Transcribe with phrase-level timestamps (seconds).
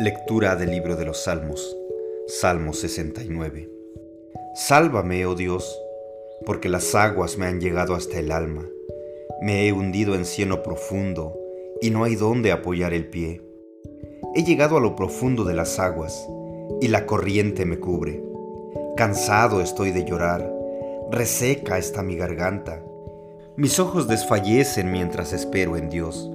[0.00, 1.76] Lectura del libro de los Salmos,
[2.28, 3.68] Salmo 69.
[4.54, 5.76] Sálvame, oh Dios,
[6.46, 8.64] porque las aguas me han llegado hasta el alma.
[9.42, 11.36] Me he hundido en cieno profundo
[11.80, 13.42] y no hay dónde apoyar el pie.
[14.36, 16.28] He llegado a lo profundo de las aguas
[16.80, 18.22] y la corriente me cubre.
[18.96, 20.48] Cansado estoy de llorar,
[21.10, 22.84] reseca está mi garganta.
[23.56, 26.30] Mis ojos desfallecen mientras espero en Dios.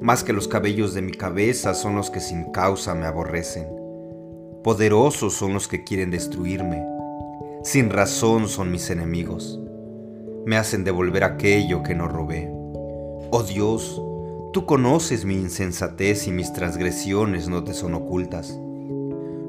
[0.00, 3.66] Más que los cabellos de mi cabeza son los que sin causa me aborrecen.
[4.64, 6.82] Poderosos son los que quieren destruirme.
[7.64, 9.60] Sin razón son mis enemigos.
[10.46, 12.50] Me hacen devolver aquello que no robé.
[13.30, 14.02] Oh Dios,
[14.54, 18.58] tú conoces mi insensatez y mis transgresiones no te son ocultas.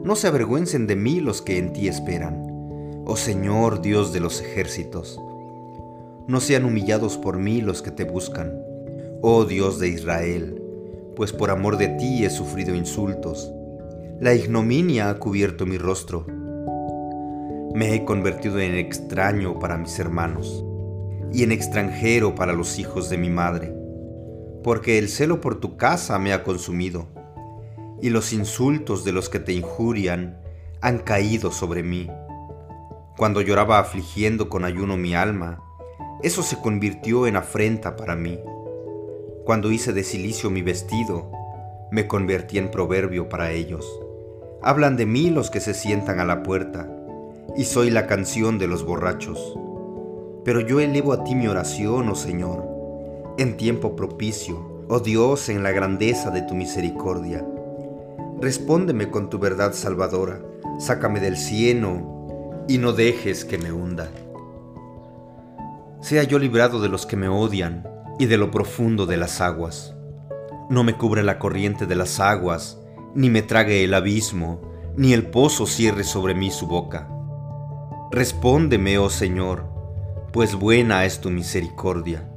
[0.03, 3.03] No se avergüencen de mí los que en ti esperan.
[3.05, 5.17] Oh Señor Dios de los ejércitos.
[6.27, 8.70] No sean humillados por mí los que te buscan
[9.21, 10.59] oh Dios de Israel,
[11.15, 13.51] pues por amor de ti he sufrido insultos.
[14.19, 16.25] La ignominia ha cubierto mi rostro.
[17.75, 20.65] Me he convertido en extraño para mis hermanos
[21.31, 23.73] y en extranjero para los hijos de mi madre,
[24.63, 27.07] porque el celo por tu casa me ha consumido,
[28.01, 30.41] y los insultos de los que te injurian
[30.81, 32.09] han caído sobre mí.
[33.17, 35.63] Cuando lloraba afligiendo con ayuno mi alma,
[36.23, 38.39] eso se convirtió en afrenta para mí.
[39.51, 41.29] Cuando hice de silicio mi vestido,
[41.91, 43.85] me convertí en proverbio para ellos.
[44.61, 46.89] Hablan de mí los que se sientan a la puerta,
[47.57, 49.59] y soy la canción de los borrachos.
[50.45, 52.65] Pero yo elevo a ti mi oración, oh Señor,
[53.37, 57.45] en tiempo propicio, oh Dios, en la grandeza de tu misericordia.
[58.39, 60.39] Respóndeme con tu verdad salvadora,
[60.79, 64.09] sácame del cieno y no dejes que me hunda.
[65.99, 67.90] Sea yo librado de los que me odian
[68.21, 69.95] y de lo profundo de las aguas.
[70.69, 72.79] No me cubre la corriente de las aguas,
[73.15, 74.61] ni me trague el abismo,
[74.95, 77.09] ni el pozo cierre sobre mí su boca.
[78.11, 79.65] Respóndeme, oh Señor,
[80.31, 82.29] pues buena es tu misericordia.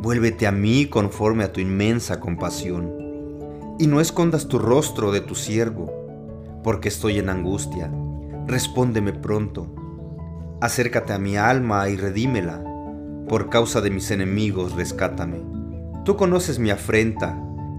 [0.00, 5.34] Vuélvete a mí conforme a tu inmensa compasión, y no escondas tu rostro de tu
[5.34, 5.92] siervo,
[6.64, 7.92] porque estoy en angustia.
[8.46, 9.74] Respóndeme pronto.
[10.62, 12.64] Acércate a mi alma y redímela
[13.28, 15.42] por causa de mis enemigos, rescátame.
[16.04, 17.34] Tú conoces mi afrenta,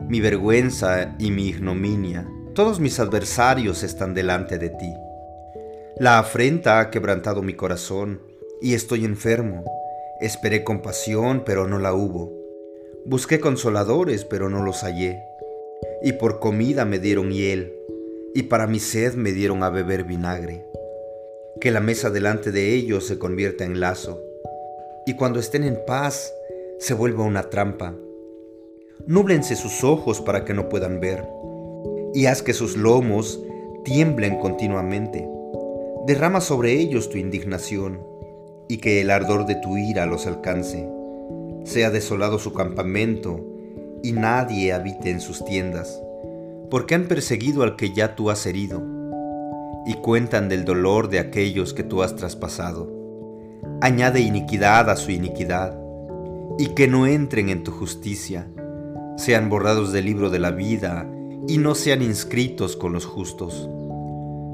[0.08, 2.30] mi vergüenza y mi ignominia.
[2.54, 4.94] Todos mis adversarios están delante de ti.
[5.98, 8.22] La afrenta ha quebrantado mi corazón
[8.62, 9.66] y estoy enfermo.
[10.22, 12.32] Esperé compasión, pero no la hubo.
[13.06, 15.20] Busqué consoladores, pero no los hallé.
[16.04, 17.74] Y por comida me dieron hiel,
[18.36, 20.66] y para mi sed me dieron a beber vinagre.
[21.60, 24.29] Que la mesa delante de ellos se convierta en lazo
[25.10, 26.32] y cuando estén en paz
[26.78, 27.96] se vuelva una trampa.
[29.08, 31.28] Núblense sus ojos para que no puedan ver,
[32.14, 33.42] y haz que sus lomos
[33.84, 35.28] tiemblen continuamente.
[36.06, 38.02] Derrama sobre ellos tu indignación,
[38.68, 40.88] y que el ardor de tu ira los alcance.
[41.64, 43.44] Sea desolado su campamento,
[44.04, 46.00] y nadie habite en sus tiendas,
[46.70, 48.84] porque han perseguido al que ya tú has herido,
[49.88, 52.99] y cuentan del dolor de aquellos que tú has traspasado
[53.82, 55.78] añade iniquidad a su iniquidad,
[56.58, 58.48] y que no entren en tu justicia,
[59.18, 61.10] sean borrados del libro de la vida,
[61.48, 63.70] y no sean inscritos con los justos.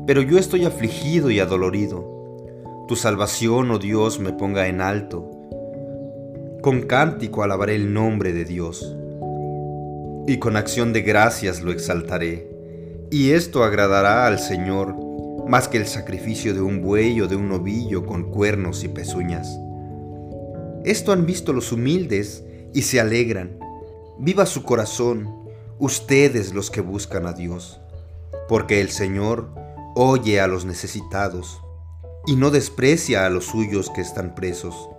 [0.05, 2.85] Pero yo estoy afligido y adolorido.
[2.87, 5.31] Tu salvación, oh Dios, me ponga en alto.
[6.61, 8.95] Con cántico alabaré el nombre de Dios,
[10.27, 12.47] y con acción de gracias lo exaltaré.
[13.11, 15.04] Y esto agradará al Señor
[15.47, 19.47] más que el sacrificio de un buey o de un novillo con cuernos y pezuñas.
[20.83, 23.59] Esto han visto los humildes y se alegran.
[24.19, 25.29] Viva su corazón,
[25.77, 27.79] ustedes los que buscan a Dios,
[28.47, 29.53] porque el Señor
[29.95, 31.61] oye a los necesitados
[32.25, 34.89] y no desprecia a los suyos que están presos.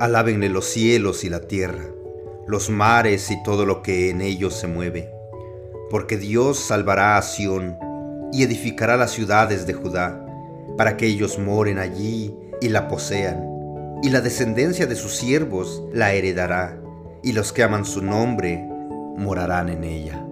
[0.00, 1.84] Alábenle los cielos y la tierra,
[2.46, 5.10] los mares y todo lo que en ellos se mueve,
[5.90, 7.76] porque Dios salvará a Sión
[8.32, 10.26] y edificará las ciudades de Judá,
[10.76, 13.46] para que ellos moren allí y la posean,
[14.02, 16.80] y la descendencia de sus siervos la heredará,
[17.22, 18.66] y los que aman su nombre
[19.16, 20.26] morarán en ella.